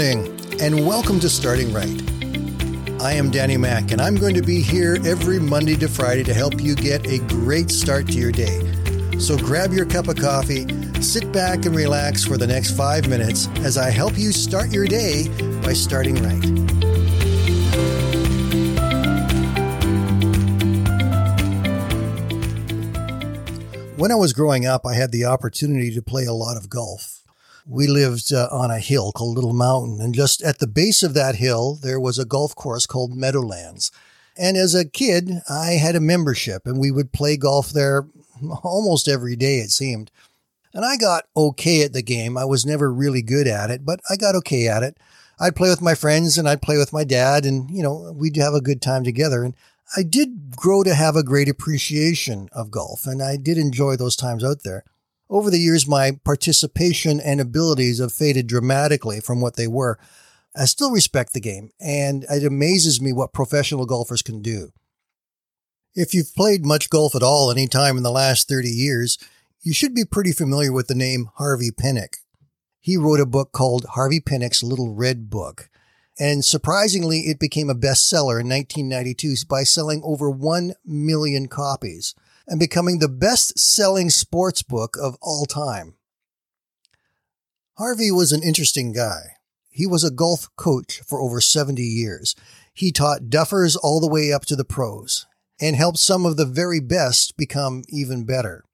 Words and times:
and 0.00 0.86
welcome 0.86 1.20
to 1.20 1.28
Starting 1.28 1.70
Right. 1.70 2.02
I 3.02 3.12
am 3.12 3.30
Danny 3.30 3.58
Mack, 3.58 3.90
and 3.90 4.00
I'm 4.00 4.14
going 4.14 4.34
to 4.34 4.40
be 4.40 4.62
here 4.62 4.96
every 5.04 5.38
Monday 5.38 5.76
to 5.76 5.86
Friday 5.86 6.24
to 6.24 6.32
help 6.32 6.62
you 6.62 6.74
get 6.74 7.06
a 7.06 7.18
great 7.28 7.70
start 7.70 8.06
to 8.06 8.14
your 8.14 8.32
day. 8.32 8.58
So 9.18 9.36
grab 9.36 9.70
your 9.70 9.84
cup 9.84 10.08
of 10.08 10.16
coffee, 10.16 10.66
sit 11.02 11.30
back, 11.30 11.66
and 11.66 11.76
relax 11.76 12.24
for 12.24 12.38
the 12.38 12.46
next 12.46 12.74
five 12.74 13.06
minutes 13.06 13.48
as 13.58 13.76
I 13.76 13.90
help 13.90 14.16
you 14.16 14.32
start 14.32 14.72
your 14.72 14.86
day 14.86 15.28
by 15.60 15.74
starting 15.74 16.14
right. 16.22 16.42
When 23.98 24.10
I 24.10 24.14
was 24.14 24.32
growing 24.32 24.64
up, 24.64 24.86
I 24.86 24.94
had 24.94 25.12
the 25.12 25.26
opportunity 25.26 25.94
to 25.94 26.00
play 26.00 26.24
a 26.24 26.32
lot 26.32 26.56
of 26.56 26.70
golf. 26.70 27.21
We 27.66 27.86
lived 27.86 28.32
uh, 28.32 28.48
on 28.50 28.70
a 28.70 28.78
hill 28.78 29.12
called 29.12 29.36
Little 29.36 29.52
Mountain, 29.52 30.00
and 30.00 30.14
just 30.14 30.42
at 30.42 30.58
the 30.58 30.66
base 30.66 31.02
of 31.02 31.14
that 31.14 31.36
hill, 31.36 31.78
there 31.80 32.00
was 32.00 32.18
a 32.18 32.24
golf 32.24 32.54
course 32.54 32.86
called 32.86 33.16
Meadowlands. 33.16 33.92
And 34.36 34.56
as 34.56 34.74
a 34.74 34.84
kid, 34.84 35.30
I 35.48 35.72
had 35.72 35.94
a 35.94 36.00
membership, 36.00 36.66
and 36.66 36.78
we 36.78 36.90
would 36.90 37.12
play 37.12 37.36
golf 37.36 37.70
there 37.70 38.06
almost 38.62 39.08
every 39.08 39.36
day, 39.36 39.58
it 39.58 39.70
seemed. 39.70 40.10
And 40.74 40.84
I 40.84 40.96
got 40.96 41.24
okay 41.36 41.82
at 41.82 41.92
the 41.92 42.02
game. 42.02 42.38
I 42.38 42.46
was 42.46 42.64
never 42.64 42.92
really 42.92 43.22
good 43.22 43.46
at 43.46 43.70
it, 43.70 43.84
but 43.84 44.00
I 44.08 44.16
got 44.16 44.34
okay 44.36 44.66
at 44.68 44.82
it. 44.82 44.96
I'd 45.38 45.56
play 45.56 45.68
with 45.68 45.82
my 45.82 45.94
friends 45.94 46.38
and 46.38 46.48
I'd 46.48 46.62
play 46.62 46.78
with 46.78 46.92
my 46.92 47.04
dad, 47.04 47.44
and, 47.44 47.70
you 47.70 47.82
know, 47.82 48.12
we'd 48.16 48.36
have 48.36 48.54
a 48.54 48.60
good 48.60 48.80
time 48.80 49.04
together. 49.04 49.44
And 49.44 49.54
I 49.96 50.02
did 50.02 50.56
grow 50.56 50.82
to 50.82 50.94
have 50.94 51.16
a 51.16 51.22
great 51.22 51.48
appreciation 51.48 52.48
of 52.52 52.70
golf, 52.70 53.06
and 53.06 53.22
I 53.22 53.36
did 53.36 53.58
enjoy 53.58 53.96
those 53.96 54.16
times 54.16 54.42
out 54.42 54.62
there. 54.64 54.84
Over 55.32 55.50
the 55.50 55.58
years, 55.58 55.88
my 55.88 56.18
participation 56.26 57.18
and 57.18 57.40
abilities 57.40 58.00
have 58.00 58.12
faded 58.12 58.46
dramatically 58.46 59.18
from 59.18 59.40
what 59.40 59.56
they 59.56 59.66
were. 59.66 59.98
I 60.54 60.66
still 60.66 60.90
respect 60.90 61.32
the 61.32 61.40
game, 61.40 61.70
and 61.80 62.26
it 62.28 62.44
amazes 62.44 63.00
me 63.00 63.14
what 63.14 63.32
professional 63.32 63.86
golfers 63.86 64.20
can 64.20 64.42
do. 64.42 64.72
If 65.94 66.12
you've 66.12 66.34
played 66.34 66.66
much 66.66 66.90
golf 66.90 67.14
at 67.14 67.22
all 67.22 67.50
any 67.50 67.66
time 67.66 67.96
in 67.96 68.02
the 68.02 68.10
last 68.10 68.46
30 68.46 68.68
years, 68.68 69.16
you 69.62 69.72
should 69.72 69.94
be 69.94 70.04
pretty 70.04 70.32
familiar 70.32 70.70
with 70.70 70.88
the 70.88 70.94
name 70.94 71.30
Harvey 71.36 71.70
Penick. 71.70 72.16
He 72.78 72.98
wrote 72.98 73.20
a 73.20 73.24
book 73.24 73.52
called 73.52 73.86
Harvey 73.92 74.20
Penick's 74.20 74.62
Little 74.62 74.94
Red 74.94 75.30
Book. 75.30 75.70
And 76.20 76.44
surprisingly, 76.44 77.20
it 77.20 77.40
became 77.40 77.70
a 77.70 77.74
bestseller 77.74 78.38
in 78.38 78.50
1992 78.50 79.46
by 79.48 79.62
selling 79.62 80.02
over 80.04 80.28
1 80.28 80.74
million 80.84 81.48
copies 81.48 82.14
and 82.46 82.58
becoming 82.60 82.98
the 82.98 83.08
best 83.08 83.58
selling 83.58 84.10
sports 84.10 84.62
book 84.62 84.96
of 85.00 85.16
all 85.20 85.46
time. 85.46 85.94
Harvey 87.78 88.10
was 88.10 88.32
an 88.32 88.42
interesting 88.42 88.92
guy. 88.92 89.36
He 89.70 89.86
was 89.86 90.04
a 90.04 90.10
golf 90.10 90.48
coach 90.56 91.00
for 91.06 91.20
over 91.20 91.40
70 91.40 91.82
years. 91.82 92.36
He 92.74 92.92
taught 92.92 93.30
duffers 93.30 93.76
all 93.82 94.00
the 94.00 94.08
way 94.08 94.32
up 94.32 94.44
to 94.46 94.56
the 94.56 94.64
pros 94.64 95.26
and 95.60 95.76
helped 95.76 95.98
some 95.98 96.26
of 96.26 96.36
the 96.36 96.44
very 96.44 96.80
best 96.80 97.36
become 97.36 97.82
even 97.88 98.24
better. 98.24 98.64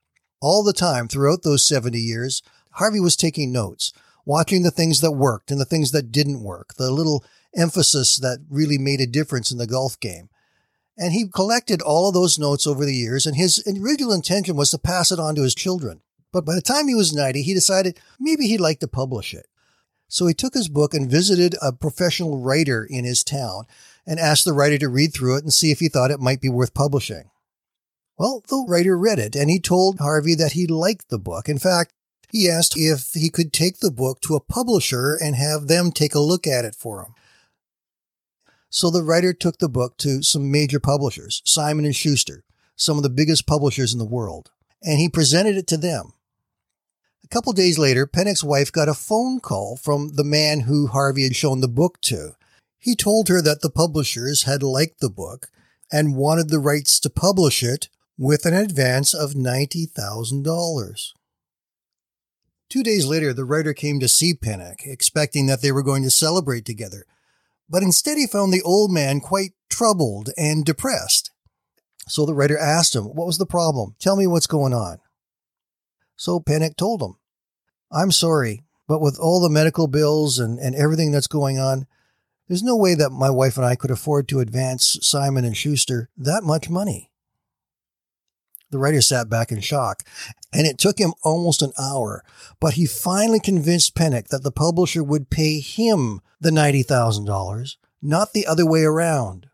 All 0.41 0.63
the 0.63 0.73
time 0.73 1.09
throughout 1.09 1.43
those 1.43 1.67
70 1.67 1.99
years, 1.99 2.43
Harvey 2.73 3.01
was 3.01 3.17
taking 3.17 3.53
notes, 3.53 3.93
watching 4.25 4.63
the 4.63 4.71
things 4.71 5.01
that 5.01 5.13
worked 5.13 5.51
and 5.51 5.61
the 5.61 5.65
things 5.65 5.91
that 5.93 6.13
didn't 6.13 6.43
work, 6.43 6.75
the 6.75 6.91
little 6.91 7.25
emphasis 7.57 8.19
that 8.19 8.45
really 8.49 8.79
made 8.79 9.01
a 9.01 9.07
difference 9.07 9.51
in 9.51 9.59
the 9.59 9.67
golf 9.67 9.99
game. 10.01 10.29
And 10.99 11.13
he 11.13 11.29
collected 11.29 11.81
all 11.81 12.09
of 12.09 12.15
those 12.15 12.39
notes 12.39 12.67
over 12.67 12.85
the 12.85 12.95
years, 12.95 13.25
and 13.25 13.37
his 13.37 13.63
original 13.67 14.13
intention 14.13 14.57
was 14.57 14.73
to 14.73 14.79
pass 14.79 15.13
it 15.13 15.21
on 15.21 15.37
to 15.37 15.43
his 15.43 15.55
children. 15.55 16.03
But 16.33 16.45
by 16.45 16.55
the 16.55 16.61
time 16.61 16.89
he 16.89 16.95
was 16.95 17.15
90, 17.15 17.43
he 17.43 17.55
decided 17.55 18.01
maybe 18.19 18.49
he'd 18.49 18.61
like 18.61 18.81
to 18.81 18.89
publish 18.89 19.33
it. 19.33 19.47
So 20.09 20.27
he 20.27 20.35
took 20.35 20.55
his 20.55 20.69
book 20.69 20.95
and 20.95 21.11
visited 21.11 21.55
a 21.63 21.73
professional 21.73 22.41
writer 22.41 22.85
in 22.85 23.05
his 23.05 23.23
town 23.23 23.65
and 24.07 24.19
asked 24.19 24.45
the 24.45 24.53
writer 24.53 24.79
to 24.79 24.89
read 24.89 25.13
through 25.15 25.37
it 25.37 25.45
and 25.45 25.53
see 25.53 25.71
if 25.71 25.81
he 25.81 25.89
thought 25.89 26.11
it 26.11 26.21
might 26.21 26.41
be 26.41 26.49
worth 26.49 26.75
publishing. 26.75 27.31
Well, 28.19 28.43
the 28.49 28.65
writer 28.67 28.99
read 28.99 29.19
it 29.19 29.37
and 29.37 29.49
he 29.51 29.61
told 29.61 30.01
Harvey 30.01 30.35
that 30.35 30.53
he 30.53 30.67
liked 30.67 31.09
the 31.09 31.19
book. 31.19 31.49
In 31.49 31.59
fact, 31.59 31.93
he 32.31 32.49
asked 32.49 32.75
if 32.77 33.13
he 33.13 33.31
could 33.31 33.53
take 33.53 33.79
the 33.79 33.91
book 33.91 34.21
to 34.23 34.35
a 34.35 34.41
publisher 34.41 35.15
and 35.15 35.37
have 35.37 35.69
them 35.69 35.93
take 35.93 36.15
a 36.15 36.21
look 36.21 36.47
at 36.47 36.65
it 36.65 36.75
for 36.75 37.03
him. 37.03 37.15
So 38.71 38.91
the 38.91 39.03
writer 39.03 39.33
took 39.33 39.59
the 39.59 39.69
book 39.69 39.97
to 39.99 40.23
some 40.23 40.51
major 40.51 40.81
publishers, 40.81 41.43
Simon 41.45 41.85
and 41.85 41.97
Schuster, 41.97 42.45
some 42.77 42.97
of 42.97 43.03
the 43.03 43.11
biggest 43.11 43.47
publishers 43.47 43.93
in 43.93 43.99
the 43.99 44.05
world, 44.05 44.51
and 44.83 44.99
he 44.99 45.09
presented 45.09 45.57
it 45.57 45.67
to 45.69 45.77
them. 45.77 46.13
A 47.25 47.29
couple 47.29 47.53
days 47.53 47.79
later, 47.79 48.07
Penick's 48.07 48.45
wife 48.45 48.71
got 48.73 48.89
a 48.89 48.95
phone 48.95 49.41
call 49.41 49.77
from 49.77 50.15
the 50.15 50.25
man 50.25 50.61
who 50.61 50.87
Harvey 50.87 51.25
had 51.25 51.37
shown 51.37 51.61
the 51.61 51.69
book 51.69 52.01
to. 52.03 52.33
He 52.79 52.95
told 52.95 53.29
her 53.29 53.43
that 53.43 53.61
the 53.61 53.71
publishers 53.71 54.45
had 54.45 54.63
liked 54.63 55.01
the 55.01 55.11
book 55.11 55.51
and 55.93 56.17
wanted 56.17 56.49
the 56.49 56.59
rights 56.59 57.01
to 57.01 57.11
publish 57.11 57.63
it 57.63 57.89
with 58.17 58.47
an 58.47 58.55
advance 58.55 59.15
of 59.15 59.33
$90,000. 59.33 61.13
Two 62.69 62.83
days 62.83 63.07
later, 63.07 63.33
the 63.33 63.45
writer 63.45 63.73
came 63.73 63.99
to 64.01 64.09
see 64.09 64.35
Penick, 64.35 64.87
expecting 64.87 65.47
that 65.47 65.63
they 65.63 65.73
were 65.73 65.83
going 65.83 66.03
to 66.03 66.11
celebrate 66.11 66.65
together. 66.65 67.05
But 67.69 67.83
instead, 67.83 68.17
he 68.17 68.27
found 68.27 68.53
the 68.53 68.63
old 68.63 68.91
man 68.91 69.21
quite 69.21 69.53
troubled 69.69 70.31
and 70.37 70.65
depressed. 70.65 71.31
So 72.09 72.25
the 72.25 72.35
writer 72.35 72.59
asked 72.59 72.97
him, 72.97 73.05
What 73.05 73.27
was 73.27 73.39
the 73.39 73.47
problem? 73.47 73.95
Tell 73.99 74.17
me 74.17 74.27
what's 74.27 74.47
going 74.47 74.73
on. 74.73 74.99
So 76.17 76.41
Penick 76.41 76.77
told 76.77 77.03
him, 77.03 77.17
I'm 77.93 78.11
sorry, 78.11 78.65
but 78.87 79.01
with 79.01 79.19
all 79.19 79.41
the 79.41 79.51
medical 79.51 79.87
bills 79.87 80.39
and, 80.39 80.59
and 80.59 80.75
everything 80.75 81.13
that's 81.13 81.27
going 81.27 81.59
on, 81.59 81.87
there's 82.49 82.63
no 82.63 82.77
way 82.77 82.95
that 82.95 83.11
my 83.11 83.31
wife 83.31 83.57
and 83.57 83.67
I 83.67 83.77
could 83.77 83.91
afford 83.91 84.27
to 84.29 84.41
advance 84.41 84.99
Simon 85.03 85.45
and 85.45 85.57
Schuster 85.57 86.09
that 86.17 86.43
much 86.43 86.71
money. 86.71 87.11
The 88.71 88.79
writer 88.79 89.01
sat 89.01 89.31
back 89.31 89.51
in 89.51 89.61
shock, 89.61 90.03
and 90.53 90.67
it 90.67 90.79
took 90.79 90.99
him 90.99 91.15
almost 91.23 91.63
an 91.63 91.73
hour, 91.79 92.25
but 92.61 92.75
he 92.75 92.87
finally 92.87 93.41
convinced 93.41 93.95
Penick 93.95 94.29
that 94.29 94.43
the 94.43 94.53
publisher 94.53 95.03
would 95.03 95.31
pay 95.31 95.61
him 95.61 96.21
the 96.41 96.51
$90,000, 96.51 97.77
not 98.03 98.33
the 98.33 98.47
other 98.47 98.67
way 98.67 98.83
around. 98.83 99.49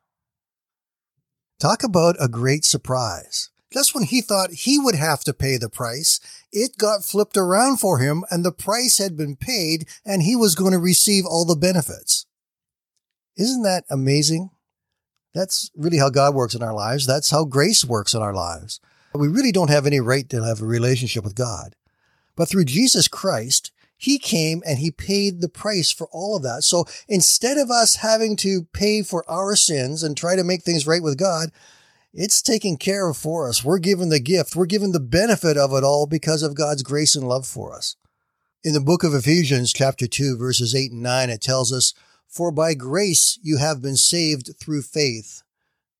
Talk 1.60 1.82
about 1.82 2.16
a 2.18 2.28
great 2.28 2.64
surprise. 2.64 3.50
Just 3.72 3.94
when 3.94 4.04
he 4.04 4.20
thought 4.20 4.52
he 4.52 4.78
would 4.78 4.94
have 4.94 5.24
to 5.24 5.32
pay 5.32 5.56
the 5.56 5.68
price, 5.68 6.20
it 6.52 6.78
got 6.78 7.04
flipped 7.04 7.36
around 7.36 7.78
for 7.78 7.98
him 7.98 8.24
and 8.30 8.44
the 8.44 8.52
price 8.52 8.98
had 8.98 9.16
been 9.16 9.34
paid 9.34 9.88
and 10.04 10.22
he 10.22 10.36
was 10.36 10.54
going 10.54 10.72
to 10.72 10.78
receive 10.78 11.24
all 11.26 11.44
the 11.44 11.56
benefits. 11.56 12.26
Isn't 13.36 13.62
that 13.62 13.84
amazing? 13.90 14.50
That's 15.34 15.72
really 15.76 15.98
how 15.98 16.10
God 16.10 16.36
works 16.36 16.54
in 16.54 16.62
our 16.62 16.72
lives. 16.72 17.06
That's 17.06 17.30
how 17.30 17.44
grace 17.44 17.84
works 17.84 18.14
in 18.14 18.22
our 18.22 18.32
lives. 18.32 18.78
We 19.14 19.28
really 19.28 19.52
don't 19.52 19.70
have 19.70 19.86
any 19.86 20.00
right 20.00 20.28
to 20.30 20.42
have 20.42 20.60
a 20.60 20.66
relationship 20.66 21.24
with 21.24 21.34
God. 21.34 21.76
But 22.36 22.48
through 22.48 22.64
Jesus 22.64 23.06
Christ, 23.06 23.70
he 23.96 24.18
came 24.18 24.62
and 24.66 24.78
he 24.78 24.90
paid 24.90 25.40
the 25.40 25.48
price 25.48 25.92
for 25.92 26.08
all 26.10 26.36
of 26.36 26.42
that. 26.42 26.62
So 26.64 26.84
instead 27.08 27.56
of 27.56 27.70
us 27.70 27.96
having 27.96 28.36
to 28.36 28.66
pay 28.72 29.02
for 29.02 29.28
our 29.30 29.54
sins 29.54 30.02
and 30.02 30.16
try 30.16 30.36
to 30.36 30.44
make 30.44 30.62
things 30.62 30.86
right 30.86 31.02
with 31.02 31.16
God, 31.16 31.50
it's 32.12 32.42
taken 32.42 32.76
care 32.76 33.08
of 33.08 33.16
for 33.16 33.48
us. 33.48 33.64
We're 33.64 33.78
given 33.78 34.08
the 34.08 34.20
gift. 34.20 34.54
We're 34.54 34.66
given 34.66 34.92
the 34.92 35.00
benefit 35.00 35.56
of 35.56 35.72
it 35.72 35.84
all 35.84 36.06
because 36.06 36.42
of 36.42 36.54
God's 36.54 36.82
grace 36.82 37.16
and 37.16 37.26
love 37.26 37.46
for 37.46 37.74
us. 37.74 37.96
In 38.62 38.72
the 38.72 38.80
book 38.80 39.04
of 39.04 39.14
Ephesians, 39.14 39.72
chapter 39.72 40.06
2, 40.06 40.36
verses 40.36 40.74
8 40.74 40.92
and 40.92 41.02
9, 41.02 41.30
it 41.30 41.40
tells 41.40 41.72
us, 41.72 41.92
For 42.28 42.50
by 42.50 42.74
grace 42.74 43.38
you 43.42 43.58
have 43.58 43.82
been 43.82 43.96
saved 43.96 44.50
through 44.58 44.82
faith, 44.82 45.42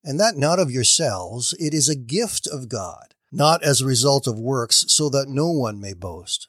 and 0.05 0.21
that 0.21 0.37
not 0.37 0.59
of 0.59 0.71
yourselves, 0.71 1.55
it 1.59 1.73
is 1.73 1.89
a 1.89 1.97
gift 1.97 2.47
of 2.47 2.69
God, 2.69 3.15
not 3.33 3.63
as 3.65 3.81
a 3.81 3.87
result 3.87 4.27
of 4.27 4.39
works, 4.39 4.85
so 4.89 5.09
that 5.09 5.29
no 5.29 5.51
one 5.51 5.81
may 5.81 5.95
boast. 5.95 6.47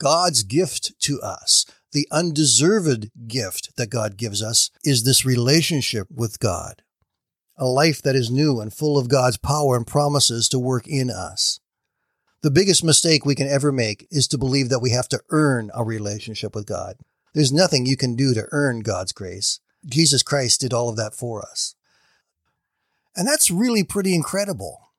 God's 0.00 0.42
gift 0.42 0.92
to 1.02 1.20
us, 1.20 1.64
the 1.92 2.06
undeserved 2.10 3.10
gift 3.26 3.76
that 3.76 3.90
God 3.90 4.16
gives 4.16 4.42
us, 4.42 4.70
is 4.84 5.04
this 5.04 5.24
relationship 5.24 6.08
with 6.10 6.38
God. 6.40 6.82
A 7.56 7.66
life 7.66 8.02
that 8.02 8.14
is 8.14 8.30
new 8.30 8.60
and 8.60 8.72
full 8.72 8.98
of 8.98 9.08
God's 9.08 9.36
power 9.36 9.76
and 9.76 9.86
promises 9.86 10.48
to 10.50 10.58
work 10.58 10.86
in 10.86 11.10
us. 11.10 11.60
The 12.42 12.52
biggest 12.52 12.84
mistake 12.84 13.26
we 13.26 13.34
can 13.34 13.48
ever 13.48 13.72
make 13.72 14.06
is 14.12 14.28
to 14.28 14.38
believe 14.38 14.68
that 14.68 14.78
we 14.78 14.90
have 14.90 15.08
to 15.08 15.20
earn 15.30 15.72
a 15.74 15.82
relationship 15.82 16.54
with 16.54 16.66
God. 16.66 16.96
There's 17.34 17.52
nothing 17.52 17.84
you 17.84 17.96
can 17.96 18.14
do 18.14 18.32
to 18.34 18.46
earn 18.52 18.80
God's 18.80 19.12
grace. 19.12 19.58
Jesus 19.84 20.22
Christ 20.22 20.60
did 20.60 20.72
all 20.72 20.88
of 20.88 20.96
that 20.96 21.14
for 21.14 21.42
us. 21.42 21.74
And 23.18 23.26
that's 23.26 23.50
really 23.50 23.82
pretty 23.82 24.14
incredible. 24.14 24.92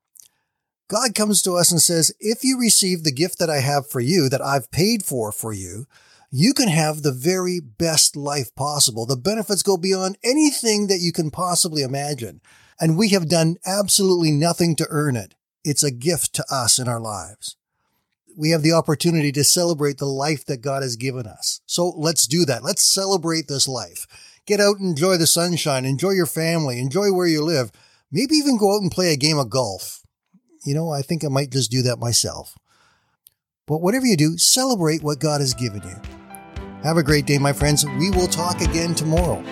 God 0.90 1.16
comes 1.16 1.42
to 1.44 1.54
us 1.54 1.72
and 1.72 1.82
says, 1.82 2.14
if 2.20 2.44
you 2.44 2.60
receive 2.60 3.04
the 3.04 3.12
gift 3.14 3.40
that 3.40 3.50
I 3.50 3.62
have 3.62 3.88
for 3.88 4.02
you, 4.02 4.28
that 4.28 4.42
I've 4.42 4.70
paid 4.72 5.06
for 5.06 5.32
for 5.32 5.54
you, 5.54 5.86
you 6.30 6.54
can 6.54 6.68
have 6.68 7.02
the 7.02 7.14
very 7.14 7.60
best 7.60 8.16
life 8.18 8.54
possible. 8.56 9.06
The 9.06 9.16
benefits 9.16 9.64
go 9.64 9.78
beyond 9.78 10.18
anything 10.24 10.88
that 10.88 11.00
you 11.00 11.12
can 11.14 11.32
possibly 11.32 11.82
imagine. 11.82 12.42
And 12.80 12.98
we 12.98 13.10
have 13.10 13.30
done 13.30 13.56
absolutely 13.66 14.32
nothing 14.32 14.76
to 14.76 14.88
earn 14.90 15.16
it. 15.16 15.34
It's 15.64 15.84
a 15.84 15.92
gift 15.92 16.34
to 16.36 16.46
us 16.52 16.78
in 16.78 16.88
our 16.88 17.00
lives. 17.00 17.56
we 18.40 18.52
have 18.52 18.62
the 18.62 18.72
opportunity 18.72 19.34
to 19.34 19.44
celebrate 19.44 19.98
the 19.98 20.06
life 20.06 20.46
that 20.46 20.62
God 20.62 20.82
has 20.82 20.96
given 20.96 21.28
us. 21.28 21.60
So 21.66 21.90
let's 21.90 22.26
do 22.26 22.46
that. 22.46 22.64
Let's 22.64 22.90
celebrate 22.90 23.50
this 23.50 23.68
life. 23.68 24.08
Get 24.46 24.62
out 24.62 24.80
and 24.80 24.90
enjoy 24.90 25.18
the 25.18 25.28
sunshine, 25.28 25.84
enjoy 25.86 26.12
your 26.12 26.26
family, 26.26 26.80
enjoy 26.80 27.12
where 27.12 27.28
you 27.28 27.44
live. 27.44 27.72
Maybe 28.12 28.36
even 28.36 28.58
go 28.58 28.76
out 28.76 28.82
and 28.82 28.92
play 28.92 29.14
a 29.14 29.18
game 29.18 29.38
of 29.38 29.50
golf. 29.50 30.02
You 30.66 30.74
know, 30.74 30.90
I 30.90 31.02
think 31.02 31.24
I 31.24 31.28
might 31.28 31.52
just 31.52 31.70
do 31.70 31.84
that 31.84 32.00
myself. 32.00 32.58
But 33.68 33.82
whatever 33.82 34.06
you 34.06 34.18
do, 34.18 34.38
celebrate 34.38 35.04
what 35.04 35.20
God 35.20 35.42
has 35.42 35.54
given 35.54 35.84
you. 35.84 36.02
Have 36.84 36.98
a 36.98 37.04
great 37.04 37.28
day, 37.28 37.38
my 37.38 37.54
friends. 37.54 37.86
We 37.86 38.10
will 38.10 38.28
talk 38.28 38.62
again 38.62 38.96
tomorrow. 38.96 39.44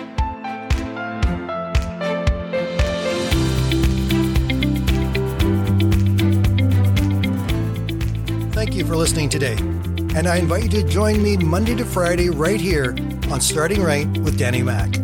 Thank 8.52 8.74
you 8.74 8.84
for 8.84 8.96
listening 8.96 9.28
today. 9.28 9.56
And 10.16 10.26
I 10.26 10.38
invite 10.38 10.64
you 10.64 10.82
to 10.82 10.88
join 10.88 11.22
me 11.22 11.36
Monday 11.36 11.76
to 11.76 11.84
Friday 11.84 12.28
right 12.28 12.60
here 12.60 12.96
on 13.30 13.40
Starting 13.40 13.82
Right 13.82 14.08
with 14.18 14.36
Danny 14.36 14.64
Mack. 14.64 14.96